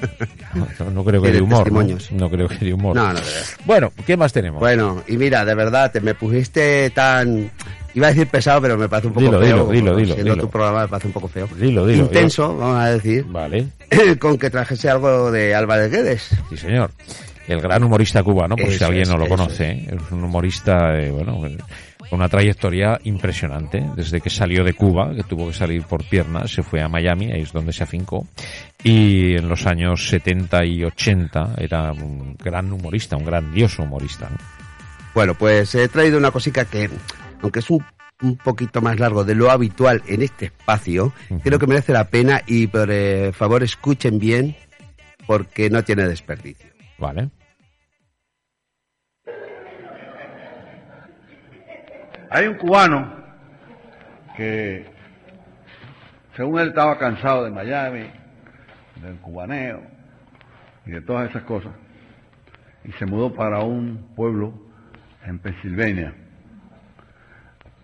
no, 0.55 0.91
no 0.91 1.05
creo 1.05 1.21
que 1.21 1.29
Sí, 1.29 1.33
de 1.33 1.39
de 1.39 1.43
humor. 1.45 1.73
¿no? 2.13 2.31
creo 2.31 2.49
que 2.49 2.65
de 2.65 2.75
humor. 2.75 2.95
No, 2.95 3.09
no, 3.09 3.15
de 3.15 3.21
verdad. 3.21 3.41
Bueno, 3.65 3.93
¿qué 4.07 4.17
más 4.17 4.33
tenemos? 4.33 4.61
Bueno, 4.61 5.03
y 5.09 5.17
mira, 5.17 5.45
de 5.45 5.55
verdad, 5.57 5.91
te 5.91 6.01
me 6.01 6.15
pusiste 6.15 6.91
tan 6.91 7.51
Iba 7.95 8.09
a 8.09 8.11
decir 8.11 8.27
pesado, 8.27 8.61
pero 8.61 8.77
me 8.77 8.89
parece 8.89 9.07
un 9.09 9.15
poco 9.15 9.27
Dilo, 9.27 9.39
feo. 9.41 9.49
dilo, 9.49 9.67
dilo, 9.71 9.97
dilo, 9.97 10.15
Siendo 10.15 10.33
dilo. 10.35 10.45
tu 10.47 10.51
programa 10.51 10.83
me 10.83 10.89
parece 10.89 11.07
un 11.07 11.13
poco 11.13 11.29
feo. 11.29 11.49
Dilo, 11.57 11.87
dilo. 11.87 12.05
Intenso, 12.05 12.57
vamos 12.57 12.79
a 12.79 12.91
decir. 12.91 13.25
Vale. 13.29 13.69
con 14.19 14.37
que 14.37 14.51
trajese 14.51 14.91
algo 14.91 15.31
de 15.31 15.55
Álvarez 15.55 15.91
Guedes. 15.91 16.37
Sí, 16.51 16.57
señor. 16.57 16.91
El 17.47 17.61
gran 17.61 17.85
humorista 17.85 18.23
cubano, 18.23 18.57
por 18.57 18.71
si 18.71 18.83
alguien 18.83 19.07
no 19.09 19.19
lo 19.19 19.27
eso 19.27 19.37
conoce, 19.37 19.71
es 19.87 20.11
un 20.11 20.25
humorista, 20.25 20.99
eh, 20.99 21.11
bueno, 21.11 21.37
con 21.39 21.59
una 22.19 22.29
trayectoria 22.29 22.99
impresionante. 23.05 23.85
Desde 23.95 24.21
que 24.23 24.31
salió 24.31 24.65
de 24.65 24.73
Cuba, 24.73 25.15
que 25.15 25.25
tuvo 25.25 25.49
que 25.49 25.53
salir 25.53 25.83
por 25.83 26.03
piernas, 26.05 26.51
se 26.51 26.63
fue 26.63 26.81
a 26.83 26.89
Miami, 26.89 27.31
ahí 27.33 27.43
es 27.43 27.53
donde 27.53 27.73
se 27.75 27.85
afincó. 27.85 28.27
Y 28.83 29.37
en 29.37 29.49
los 29.49 29.67
años 29.67 30.09
70 30.09 30.65
y 30.65 30.85
80 30.85 31.55
era 31.59 31.93
un 31.93 32.35
gran 32.43 32.73
humorista, 32.73 33.17
un 33.17 33.27
grandioso 33.27 33.83
humorista. 33.83 34.31
¿no? 34.31 34.39
Bueno, 35.15 35.35
pues 35.35 35.75
he 35.75 35.87
traído 35.89 36.17
una 36.19 36.31
cosica 36.31 36.65
que, 36.65 36.89
aunque 37.45 37.59
es 37.59 37.69
un, 37.69 37.85
un 38.23 38.37
poquito 38.39 38.81
más 38.81 38.99
largo 38.99 39.23
de 39.23 39.35
lo 39.35 39.51
habitual 39.51 40.03
en 40.07 40.23
este 40.23 40.47
espacio, 40.47 41.13
creo 41.43 41.59
que 41.59 41.67
merece 41.67 41.93
la 41.93 42.09
pena 42.09 42.41
y 42.47 42.67
por 42.67 42.91
eh, 42.91 43.33
favor 43.33 43.63
escuchen 43.63 44.19
bien 44.19 44.57
porque 45.27 45.69
no 45.69 45.85
tiene 45.85 46.09
desperdicio. 46.09 46.71
Vale. 46.99 47.29
Hay 52.31 52.47
un 52.47 52.55
cubano 52.55 53.15
que, 54.39 54.87
según 56.35 56.61
él, 56.61 56.69
estaba 56.69 56.99
cansado 56.99 57.45
de 57.45 57.51
Miami, 57.51 58.11
del 59.03 59.17
cubaneo 59.17 59.83
y 60.87 60.93
de 60.93 61.03
todas 61.03 61.29
esas 61.29 61.43
cosas, 61.43 61.73
y 62.85 62.93
se 62.93 63.05
mudó 63.05 63.35
para 63.35 63.61
un 63.61 64.15
pueblo 64.17 64.55
en 65.27 65.39
Pensilvania. 65.39 66.24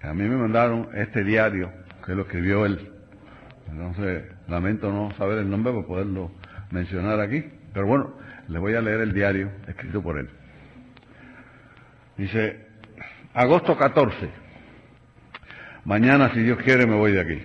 A 0.02 0.14
mí 0.14 0.24
me 0.24 0.36
mandaron 0.36 0.88
este 0.94 1.22
diario 1.24 1.70
que 2.04 2.14
lo 2.14 2.22
escribió 2.22 2.64
él. 2.64 2.90
Entonces, 3.70 4.24
lamento 4.48 4.90
no 4.90 5.14
saber 5.16 5.38
el 5.38 5.50
nombre 5.50 5.72
para 5.72 5.86
poderlo 5.86 6.32
mencionar 6.70 7.20
aquí, 7.20 7.44
pero 7.74 7.86
bueno, 7.86 8.14
les 8.48 8.60
voy 8.60 8.74
a 8.74 8.80
leer 8.80 9.00
el 9.00 9.12
diario 9.12 9.50
escrito 9.68 10.02
por 10.02 10.18
él. 10.18 10.28
Dice, 12.16 12.66
agosto 13.34 13.76
14. 13.76 14.30
Mañana, 15.84 16.32
si 16.32 16.42
Dios 16.42 16.58
quiere, 16.58 16.86
me 16.86 16.96
voy 16.96 17.12
de 17.12 17.20
aquí. 17.20 17.42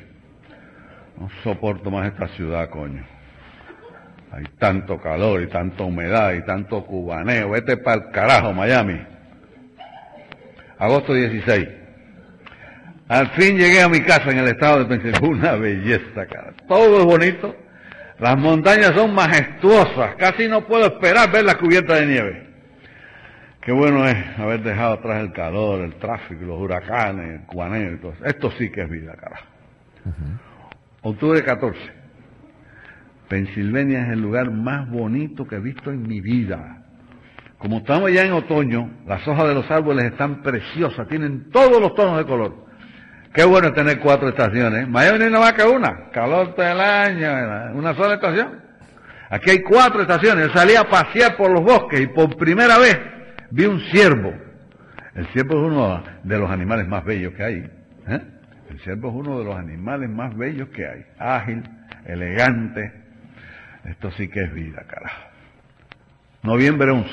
No 1.20 1.30
soporto 1.44 1.92
más 1.92 2.08
esta 2.08 2.28
ciudad, 2.30 2.70
coño. 2.70 3.04
Hay 4.32 4.44
tanto 4.58 5.00
calor 5.00 5.42
y 5.42 5.48
tanta 5.48 5.84
humedad 5.84 6.34
y 6.34 6.44
tanto 6.44 6.86
cubaneo. 6.86 7.52
Vete 7.52 7.78
para 7.78 8.06
el 8.06 8.12
carajo, 8.12 8.54
Miami. 8.54 9.00
Agosto 10.78 11.14
16. 11.14 11.85
Al 13.08 13.28
fin 13.32 13.58
llegué 13.58 13.82
a 13.82 13.90
mi 13.90 14.02
casa 14.02 14.32
en 14.32 14.40
el 14.40 14.48
estado 14.48 14.80
de 14.80 14.86
Pensilvania. 14.86 15.30
Una 15.30 15.52
belleza, 15.56 16.26
cara. 16.26 16.54
Todo 16.68 17.00
es 17.00 17.06
bonito. 17.06 17.56
Las 18.20 18.38
montañas 18.38 18.94
son 18.96 19.14
majestuosas. 19.14 20.16
Casi 20.16 20.48
no 20.48 20.66
puedo 20.66 20.86
esperar 20.86 21.32
ver 21.32 21.46
la 21.46 21.56
cubierta 21.56 21.96
de 21.96 22.06
nieve. 22.06 22.46
Qué 23.62 23.72
bueno 23.72 24.08
es 24.08 24.40
haber 24.40 24.62
dejado 24.62 24.94
atrás 24.94 25.22
el 25.22 25.34
calor, 25.34 25.82
el 25.82 25.96
tráfico, 25.96 26.46
los 26.46 26.60
huracanes, 26.60 27.42
el 27.42 27.46
cubaneo 27.48 27.94
y 27.94 27.98
todo 27.98 28.14
eso. 28.14 28.26
Esto 28.26 28.52
sí 28.52 28.70
que 28.72 28.82
es 28.84 28.90
vida, 28.90 29.16
carajo. 29.16 29.46
Octubre 31.02 31.44
14. 31.44 31.80
Pensilvania 33.28 34.06
es 34.06 34.14
el 34.14 34.22
lugar 34.22 34.52
más 34.52 34.90
bonito 34.90 35.48
que 35.48 35.56
he 35.56 35.60
visto 35.60 35.92
en 35.92 36.04
mi 36.04 36.22
vida. 36.22 36.84
Como 37.58 37.78
estamos 37.78 38.12
ya 38.12 38.24
en 38.24 38.34
otoño, 38.34 38.92
las 39.08 39.28
hojas 39.28 39.48
de 39.48 39.56
los 39.56 39.70
árboles 39.72 40.06
están 40.06 40.44
preciosas, 40.44 41.08
tienen 41.08 41.50
todos 41.50 41.82
los 41.82 41.96
tonos 41.96 42.18
de 42.18 42.26
color. 42.26 42.65
Qué 43.36 43.44
bueno 43.44 43.74
tener 43.74 44.00
cuatro 44.00 44.30
estaciones. 44.30 44.88
Miami 44.88 45.20
no 45.20 45.26
hay 45.26 45.32
nada 45.32 45.44
más 45.44 45.54
que 45.54 45.64
una, 45.64 46.10
calor 46.12 46.56
todo 46.56 46.66
el 46.66 46.80
año, 46.80 47.78
una 47.78 47.94
sola 47.94 48.14
estación. 48.14 48.62
Aquí 49.30 49.50
hay 49.50 49.62
cuatro 49.62 50.04
estaciones. 50.04 50.48
Yo 50.48 50.54
salí 50.54 50.74
a 50.76 50.86
pasear 50.86 51.36
por 51.36 51.52
los 51.52 51.62
bosques 51.62 52.00
y 52.00 52.08
por 52.08 52.38
primera 52.38 52.78
vez 52.78 52.98
vi 53.52 53.66
un 53.66 53.82
ciervo. 53.92 54.34
El 55.16 55.28
ciervo 55.34 55.58
es 55.58 55.72
uno 55.74 56.04
de 56.24 56.40
los 56.40 56.50
animales 56.50 56.88
más 56.88 57.04
bellos 57.04 57.34
que 57.34 57.44
hay. 57.44 57.56
¿eh? 58.08 58.22
El 58.70 58.80
ciervo 58.80 59.10
es 59.10 59.16
uno 59.16 59.40
de 59.40 59.46
los 59.46 59.56
animales 59.58 60.10
más 60.10 60.36
bellos 60.38 60.70
que 60.70 60.88
hay. 60.88 61.06
Ágil, 61.20 61.62
elegante. 62.06 62.94
Esto 63.84 64.12
sí 64.12 64.30
que 64.30 64.44
es 64.44 64.54
vida, 64.54 64.82
carajo. 64.88 65.28
Noviembre 66.42 66.90
11. 66.90 67.10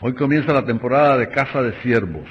Hoy 0.00 0.14
comienza 0.14 0.52
la 0.52 0.64
temporada 0.64 1.18
de 1.18 1.28
caza 1.28 1.60
de 1.60 1.72
ciervos. 1.82 2.28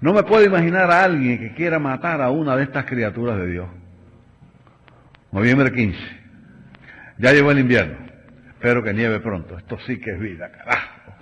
No 0.00 0.12
me 0.12 0.22
puedo 0.22 0.44
imaginar 0.44 0.90
a 0.90 1.04
alguien 1.04 1.38
que 1.38 1.54
quiera 1.54 1.78
matar 1.78 2.22
a 2.22 2.30
una 2.30 2.56
de 2.56 2.64
estas 2.64 2.84
criaturas 2.84 3.36
de 3.38 3.48
Dios. 3.48 3.68
Noviembre 5.32 5.72
15. 5.72 5.98
Ya 7.18 7.32
llegó 7.32 7.50
el 7.50 7.58
invierno. 7.58 7.96
Espero 8.48 8.82
que 8.82 8.94
nieve 8.94 9.20
pronto. 9.20 9.58
Esto 9.58 9.76
sí 9.86 9.98
que 9.98 10.12
es 10.12 10.20
vida, 10.20 10.50
carajo. 10.52 11.14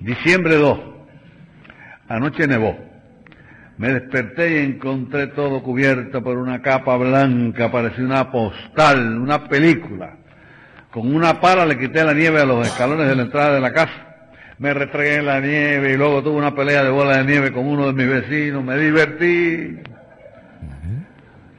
Diciembre 0.00 0.56
2. 0.56 0.80
Anoche 2.08 2.46
nevó. 2.48 2.76
Me 3.78 3.88
desperté 3.88 4.52
y 4.52 4.64
encontré 4.64 5.28
todo 5.28 5.62
cubierto 5.62 6.22
por 6.22 6.36
una 6.38 6.60
capa 6.60 6.96
blanca, 6.96 7.70
parecía 7.70 8.04
una 8.04 8.30
postal, 8.30 9.18
una 9.18 9.48
película. 9.48 10.18
Con 10.90 11.14
una 11.14 11.40
pala 11.40 11.64
le 11.64 11.78
quité 11.78 12.04
la 12.04 12.12
nieve 12.12 12.40
a 12.40 12.44
los 12.44 12.66
escalones 12.66 13.08
de 13.08 13.16
la 13.16 13.22
entrada 13.22 13.54
de 13.54 13.60
la 13.60 13.72
casa. 13.72 14.11
Me 14.62 14.72
retregué 14.72 15.16
en 15.16 15.26
la 15.26 15.40
nieve 15.40 15.90
y 15.90 15.96
luego 15.96 16.22
tuve 16.22 16.36
una 16.36 16.54
pelea 16.54 16.84
de 16.84 16.90
bola 16.90 17.16
de 17.16 17.24
nieve 17.24 17.50
con 17.50 17.66
uno 17.66 17.86
de 17.86 17.94
mis 17.94 18.06
vecinos. 18.06 18.62
Me 18.62 18.78
divertí. 18.78 19.76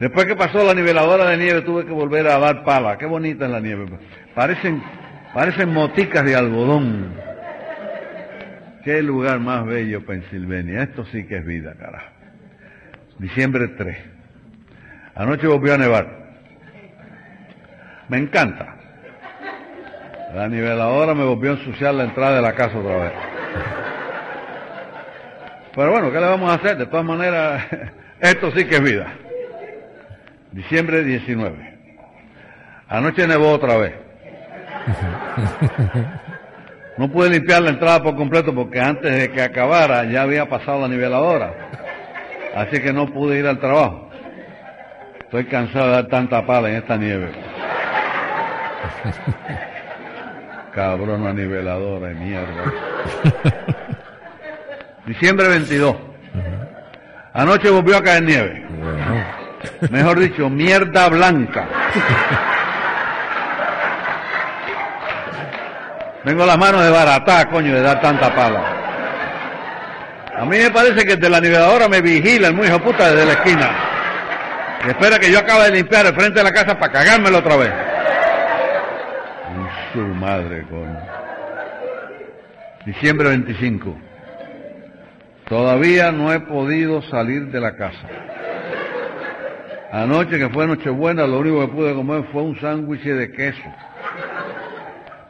Después 0.00 0.24
que 0.24 0.34
pasó 0.34 0.64
la 0.64 0.72
niveladora 0.72 1.28
de 1.28 1.36
nieve 1.36 1.60
tuve 1.60 1.84
que 1.84 1.92
volver 1.92 2.26
a 2.28 2.38
dar 2.38 2.64
pala. 2.64 2.96
Qué 2.96 3.04
bonita 3.04 3.44
es 3.44 3.50
la 3.50 3.60
nieve. 3.60 3.88
Parecen, 4.34 4.82
parecen 5.34 5.70
moticas 5.70 6.24
de 6.24 6.34
algodón. 6.34 7.12
Qué 8.84 9.02
lugar 9.02 9.38
más 9.38 9.66
bello, 9.66 10.06
Pensilvania. 10.06 10.84
Esto 10.84 11.04
sí 11.12 11.26
que 11.26 11.36
es 11.36 11.44
vida, 11.44 11.74
carajo. 11.78 12.10
Diciembre 13.18 13.68
3. 13.68 13.98
Anoche 15.14 15.46
volvió 15.46 15.74
a 15.74 15.76
nevar. 15.76 16.08
Me 18.08 18.16
encanta. 18.16 18.73
La 20.34 20.48
niveladora 20.48 21.14
me 21.14 21.24
volvió 21.24 21.52
a 21.52 21.54
ensuciar 21.54 21.94
la 21.94 22.02
entrada 22.02 22.34
de 22.36 22.42
la 22.42 22.54
casa 22.54 22.76
otra 22.76 22.96
vez. 22.96 23.12
Pero 25.76 25.90
bueno, 25.92 26.10
¿qué 26.10 26.20
le 26.20 26.26
vamos 26.26 26.50
a 26.50 26.54
hacer? 26.54 26.76
De 26.76 26.86
todas 26.86 27.04
maneras, 27.04 27.64
esto 28.20 28.50
sí 28.50 28.64
que 28.64 28.74
es 28.76 28.82
vida. 28.82 29.06
Diciembre 30.50 31.04
19. 31.04 31.78
Anoche 32.88 33.28
nevó 33.28 33.52
otra 33.52 33.76
vez. 33.76 33.94
No 36.96 37.10
pude 37.10 37.30
limpiar 37.30 37.62
la 37.62 37.70
entrada 37.70 38.02
por 38.02 38.16
completo 38.16 38.54
porque 38.54 38.80
antes 38.80 39.12
de 39.12 39.30
que 39.30 39.42
acabara 39.42 40.04
ya 40.04 40.22
había 40.22 40.48
pasado 40.48 40.80
la 40.80 40.88
niveladora. 40.88 41.52
Así 42.56 42.80
que 42.80 42.92
no 42.92 43.06
pude 43.06 43.38
ir 43.38 43.46
al 43.46 43.58
trabajo. 43.58 44.10
Estoy 45.20 45.44
cansado 45.46 45.86
de 45.86 45.92
dar 45.92 46.06
tanta 46.06 46.44
pala 46.44 46.70
en 46.70 46.76
esta 46.76 46.96
nieve. 46.96 47.32
Cabrona 50.74 51.32
niveladora 51.32 52.08
de 52.08 52.14
mierda. 52.14 52.72
Diciembre 55.06 55.46
22. 55.48 55.94
Anoche 57.32 57.70
volvió 57.70 57.98
a 57.98 58.02
caer 58.02 58.22
nieve. 58.24 58.66
Mejor 59.90 60.18
dicho, 60.18 60.50
mierda 60.50 61.08
blanca. 61.08 61.68
Tengo 66.24 66.44
las 66.44 66.58
manos 66.58 66.82
de 66.82 66.90
barata, 66.90 67.48
coño, 67.48 67.74
de 67.74 67.82
dar 67.82 68.00
tanta 68.00 68.34
pala. 68.34 68.62
A 70.36 70.44
mí 70.44 70.58
me 70.58 70.70
parece 70.70 71.06
que 71.06 71.16
de 71.16 71.30
la 71.30 71.40
niveladora 71.40 71.88
me 71.88 72.00
vigila 72.00 72.48
el 72.48 72.54
muy 72.54 72.66
hijo 72.66 72.80
puta 72.80 73.10
desde 73.10 73.26
la 73.26 73.32
esquina. 73.34 73.70
Y 74.86 74.88
espera 74.88 75.18
que 75.20 75.30
yo 75.30 75.38
acabe 75.38 75.66
de 75.66 75.70
limpiar 75.76 76.06
el 76.06 76.14
frente 76.14 76.40
de 76.40 76.44
la 76.44 76.52
casa 76.52 76.76
para 76.76 76.92
cagármelo 76.92 77.38
otra 77.38 77.56
vez. 77.56 77.83
Su 79.94 80.00
madre, 80.00 80.64
coño. 80.68 81.00
Diciembre 82.84 83.28
25. 83.28 83.96
Todavía 85.48 86.10
no 86.10 86.32
he 86.32 86.40
podido 86.40 87.00
salir 87.02 87.46
de 87.52 87.60
la 87.60 87.76
casa. 87.76 88.08
Anoche 89.92 90.36
que 90.36 90.48
fue 90.48 90.66
Nochebuena, 90.66 91.28
lo 91.28 91.38
único 91.38 91.60
que 91.60 91.68
pude 91.68 91.94
comer 91.94 92.24
fue 92.32 92.42
un 92.42 92.58
sándwich 92.60 93.04
de 93.04 93.30
queso. 93.30 93.62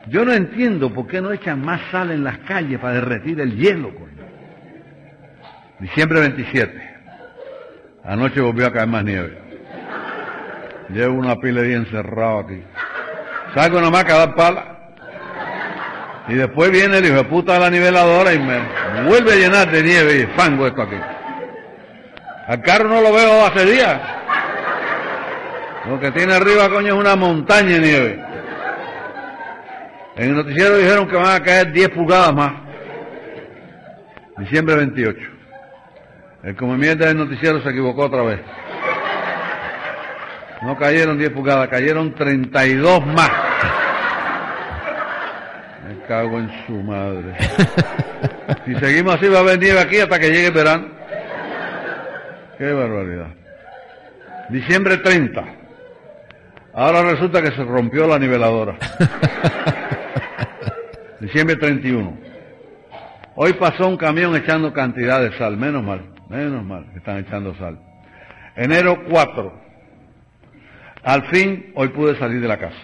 Yo 0.07 0.25
no 0.25 0.33
entiendo 0.33 0.95
por 0.95 1.09
qué 1.09 1.21
no 1.21 1.31
echan 1.31 1.61
más 1.61 1.83
sal 1.91 2.11
en 2.11 2.25
las 2.25 2.39
calles 2.39 2.81
para 2.81 2.95
derretir 2.95 3.39
el 3.41 3.59
hielo, 3.59 3.95
coño. 3.95 4.25
Diciembre 5.79 6.21
27. 6.21 6.91
Anoche 8.03 8.41
volvió 8.41 8.69
a 8.69 8.73
caer 8.73 8.89
más 8.89 9.05
nieve. 9.05 9.37
Llevo 10.89 11.19
una 11.19 11.37
pila 11.37 11.61
encerrado 11.61 12.39
aquí. 12.39 12.63
Salgo 13.55 13.81
nomás 13.81 14.05
a 14.05 14.19
dar 14.19 14.35
pala. 14.35 14.75
Y 16.29 16.35
después 16.35 16.71
viene 16.71 16.99
el 16.99 17.07
hijo 17.07 17.17
de 17.17 17.25
puta 17.25 17.55
de 17.55 17.61
la 17.61 17.71
niveladora 17.71 18.33
y 18.33 18.39
me 18.39 18.59
vuelve 19.07 19.33
a 19.33 19.37
llenar 19.37 19.71
de 19.71 19.83
nieve 19.83 20.17
y 20.21 20.39
fango 20.39 20.67
esto 20.67 20.83
aquí. 20.83 20.97
Al 22.47 22.63
carro 22.63 22.89
no 22.89 23.01
lo 23.01 23.13
veo 23.13 23.47
hace 23.47 23.65
días. 23.67 24.01
Lo 25.87 26.01
que 26.01 26.11
tiene 26.13 26.35
arriba, 26.35 26.69
coño, 26.71 26.95
es 26.95 27.01
una 27.01 27.15
montaña 27.15 27.75
de 27.75 27.81
nieve. 27.81 28.25
En 30.17 30.31
el 30.31 30.37
noticiero 30.37 30.77
dijeron 30.77 31.09
que 31.09 31.17
van 31.17 31.35
a 31.35 31.43
caer 31.43 31.73
10 31.73 31.89
pulgadas 31.91 32.35
más. 32.35 32.53
Diciembre 34.39 34.77
28. 34.77 35.19
El 36.45 36.57
come 36.57 36.77
mierda 36.77 37.07
del 37.07 37.19
noticiero 37.19 37.63
se 37.63 37.69
equivocó 37.69 38.05
otra 38.05 38.23
vez. 38.23 38.41
No 40.63 40.77
cayeron 40.79 41.19
10 41.19 41.31
pulgadas, 41.31 41.69
cayeron 41.69 42.15
32 42.15 43.07
más. 43.07 43.44
Cago 46.07 46.39
en 46.39 46.51
su 46.67 46.73
madre. 46.83 47.35
Si 48.65 48.75
seguimos 48.77 49.15
así 49.15 49.29
va 49.29 49.39
a 49.39 49.41
haber 49.41 49.59
nieve 49.59 49.81
aquí 49.81 49.99
hasta 49.99 50.19
que 50.19 50.29
llegue 50.29 50.47
el 50.49 50.53
verano. 50.53 50.87
Qué 52.59 52.73
barbaridad. 52.73 53.29
Diciembre 54.51 54.99
30. 54.99 55.45
Ahora 56.75 57.03
resulta 57.03 57.41
que 57.41 57.53
se 57.53 57.65
rompió 57.65 58.07
la 58.07 58.19
niveladora. 58.19 58.77
Diciembre 61.21 61.57
31. 61.57 62.19
Hoy 63.37 63.53
pasó 63.55 63.89
un 63.89 63.97
camión 63.97 64.37
echando 64.37 64.73
cantidad 64.73 65.21
de 65.21 65.37
sal. 65.39 65.57
Menos 65.57 65.83
mal, 65.83 66.03
menos 66.29 66.65
mal 66.65 66.87
que 66.93 66.99
están 66.99 67.19
echando 67.19 67.55
sal. 67.57 67.79
Enero 68.57 69.05
4. 69.09 69.63
Al 71.03 71.27
fin, 71.29 71.73
hoy 71.75 71.89
pude 71.89 72.19
salir 72.19 72.41
de 72.41 72.49
la 72.49 72.59
casa. 72.59 72.77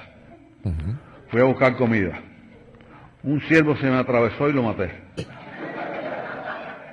Fui 1.31 1.41
a 1.41 1.45
buscar 1.45 1.77
comida. 1.77 2.21
Un 3.23 3.41
ciervo 3.43 3.77
se 3.77 3.87
me 3.87 3.99
atravesó 3.99 4.49
y 4.49 4.53
lo 4.53 4.63
maté. 4.63 4.91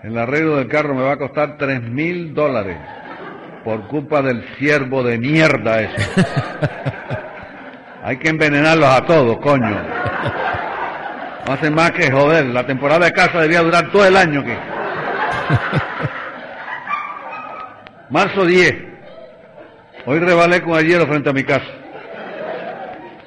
El 0.03 0.17
arreglo 0.17 0.57
del 0.57 0.67
carro 0.67 0.93
me 0.93 1.03
va 1.03 1.13
a 1.13 1.17
costar 1.17 1.57
tres 1.57 1.81
mil 1.81 2.33
dólares 2.33 2.77
por 3.63 3.87
culpa 3.87 4.21
del 4.21 4.43
ciervo 4.57 5.03
de 5.03 5.17
mierda 5.17 5.81
ese. 5.81 6.25
Hay 8.03 8.17
que 8.17 8.29
envenenarlos 8.29 8.89
a 8.89 9.05
todos, 9.05 9.37
coño. 9.37 9.75
No 11.45 11.53
hacen 11.53 11.73
más 11.73 11.91
que 11.91 12.11
joder. 12.11 12.45
La 12.47 12.65
temporada 12.65 13.05
de 13.05 13.13
casa 13.13 13.39
debía 13.39 13.61
durar 13.61 13.91
todo 13.91 14.05
el 14.05 14.15
año 14.15 14.41
aquí. 14.41 14.53
Marzo 18.09 18.45
10. 18.45 18.75
Hoy 20.05 20.19
rebalé 20.19 20.61
con 20.61 20.77
el 20.77 20.87
hielo 20.87 21.07
frente 21.07 21.29
a 21.29 21.33
mi 21.33 21.43
casa. 21.43 21.67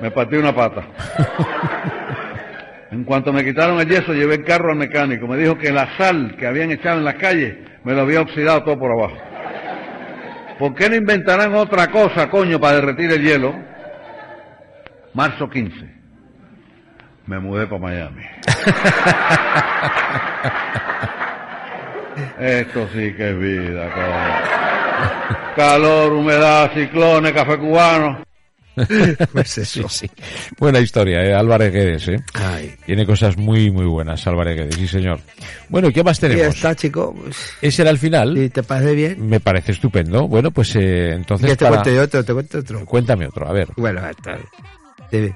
Me 0.01 0.11
partí 0.11 0.37
una 0.37 0.55
pata. 0.55 0.83
En 2.91 3.05
cuanto 3.05 3.33
me 3.33 3.45
quitaron 3.45 3.79
el 3.81 3.89
yeso, 3.89 4.13
llevé 4.13 4.35
el 4.37 4.45
carro 4.45 4.73
al 4.73 4.77
mecánico. 4.77 5.29
Me 5.29 5.37
dijo 5.37 5.57
que 5.57 5.71
la 5.71 5.97
sal 5.97 6.35
que 6.37 6.45
habían 6.47 6.73
echado 6.73 6.99
en 6.99 7.05
las 7.05 7.15
calles 7.15 7.55
me 7.85 7.95
lo 7.95 8.01
había 8.03 8.21
oxidado 8.21 8.65
todo 8.65 8.79
por 8.79 8.91
abajo. 8.91 9.17
¿Por 10.59 10.75
qué 10.75 10.91
no 10.91 10.97
inventarán 10.97 11.55
otra 11.55 11.91
cosa, 11.91 12.29
coño, 12.29 12.61
para 12.61 12.75
derretir 12.77 13.11
el 13.13 13.23
hielo? 13.23 13.55
Marzo 15.15 15.49
15. 15.49 15.89
Me 17.27 17.39
mudé 17.39 17.67
para 17.67 17.81
Miami. 17.81 18.23
Esto 22.39 22.87
sí 22.93 23.15
que 23.15 23.31
es 23.31 23.39
vida, 23.39 23.91
coño. 23.95 25.55
Calor, 25.57 26.13
humedad, 26.13 26.71
ciclones, 26.75 27.33
café 27.33 27.57
cubano. 27.57 28.23
Pues 29.33 29.59
eso. 29.59 29.89
Sí, 29.89 30.07
sí. 30.07 30.11
Buena 30.59 30.81
historia, 30.81 31.23
¿eh? 31.25 31.35
Álvarez 31.35 31.73
Guedes, 31.73 32.09
¿eh? 32.09 32.23
Tiene 32.87 33.05
cosas 33.07 33.37
muy, 33.37 33.71
muy 33.71 33.85
buenas, 33.87 34.27
Álvarez 34.27 34.57
Guedes, 34.57 34.75
sí, 34.77 34.87
señor. 34.89 35.21
Bueno, 35.69 35.91
¿qué 35.93 36.03
más 36.03 36.19
tenemos? 36.19 36.43
ya 36.43 36.49
está, 36.49 36.75
chico. 36.75 37.15
¿Ese 37.61 37.83
era 37.83 37.91
el 37.91 37.99
final? 37.99 38.37
¿Y 38.39 38.49
te 38.49 38.63
parece 38.63 38.95
bien? 38.95 39.29
Me 39.29 39.41
parece 39.41 39.73
estupendo. 39.73 40.27
Bueno, 40.29 40.51
pues 40.51 40.75
eh, 40.77 41.13
entonces... 41.13 41.51
Que 41.51 41.57
te 41.57 41.65
para- 41.65 41.77
cuento 41.77 41.91
yo 41.95 42.03
otro, 42.03 42.25
te 42.25 42.33
cuento 42.33 42.59
otro. 42.59 42.85
Cuéntame 42.87 43.27
otro, 43.27 43.49
a 43.49 43.53
ver. 43.53 43.69
Bueno, 43.77 44.01
está 44.09 44.39
bien. 45.11 45.35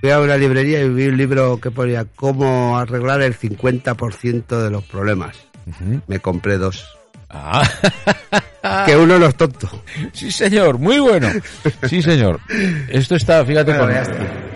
Fui 0.00 0.10
a 0.10 0.20
una 0.20 0.36
librería 0.36 0.80
y 0.82 0.88
vi 0.88 1.06
un 1.06 1.16
libro 1.16 1.58
que 1.58 1.70
ponía 1.70 2.04
cómo 2.14 2.78
arreglar 2.78 3.22
el 3.22 3.34
50% 3.36 4.62
de 4.62 4.70
los 4.70 4.84
problemas. 4.84 5.36
Me 6.06 6.20
compré 6.20 6.58
dos. 6.58 6.86
Ah. 7.28 7.62
Que 8.86 8.96
uno 8.96 9.18
no 9.18 9.26
es 9.26 9.34
tonto. 9.36 9.68
Sí, 10.12 10.30
señor, 10.30 10.78
muy 10.78 10.98
bueno. 10.98 11.28
Sí, 11.88 12.02
señor. 12.02 12.40
Esto 12.88 13.14
está, 13.16 13.44
fíjate, 13.44 13.76
Bueno, 13.76 14.00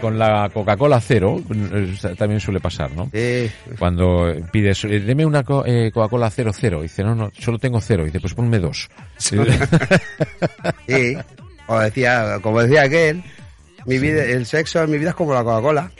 con, 0.00 0.18
la 0.18 0.48
Coca-Cola 0.52 1.00
cero, 1.00 1.40
eh, 1.52 1.94
también 2.16 2.40
suele 2.40 2.60
pasar, 2.60 2.90
¿no? 2.92 3.08
Cuando 3.78 4.32
pides, 4.52 4.84
eh, 4.84 5.00
deme 5.00 5.24
una 5.26 5.42
co- 5.42 5.64
eh, 5.66 5.90
Coca-Cola 5.92 6.30
cero, 6.30 6.52
cero. 6.54 6.82
Dice, 6.82 7.02
no, 7.04 7.14
no, 7.14 7.30
solo 7.38 7.58
tengo 7.58 7.80
cero. 7.80 8.04
Dice, 8.04 8.20
pues 8.20 8.34
ponme 8.34 8.58
dos. 8.58 8.88
Sí. 9.16 9.36
Como 11.66 11.80
decía, 11.80 12.38
como 12.42 12.62
decía 12.62 12.82
aquel, 12.82 13.22
mi 13.86 13.98
vida, 13.98 14.24
el 14.24 14.44
sexo 14.46 14.82
en 14.82 14.90
mi 14.90 14.98
vida 14.98 15.10
es 15.10 15.14
como 15.16 15.34
la 15.34 15.44
Coca-Cola. 15.44 15.90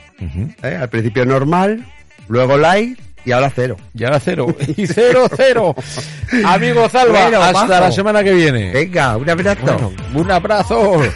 ¿eh? 0.63 0.77
Al 0.81 0.89
principio 0.89 1.25
normal, 1.25 1.85
luego 2.29 2.57
light 2.59 2.99
y 3.25 3.33
ahora 3.33 3.51
cero. 3.55 3.77
Y 3.95 4.05
ahora 4.05 4.21
cero. 4.21 4.47
Y 4.77 4.87
cero, 4.87 5.29
cero. 5.37 5.75
Amigo 6.45 6.89
Zalba, 6.89 7.23
Bueno, 7.23 7.43
hasta 7.43 7.67
bajo. 7.67 7.81
la 7.85 7.93
semana 7.93 8.25
que 8.25 8.33
viene. 8.33 8.73
Venga, 8.73 9.17
un 9.17 9.29
abrazo. 9.29 9.63
Bueno, 9.65 9.93
un 10.15 10.31
abrazo. 10.31 11.01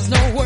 There's 0.00 0.08
no 0.08 0.39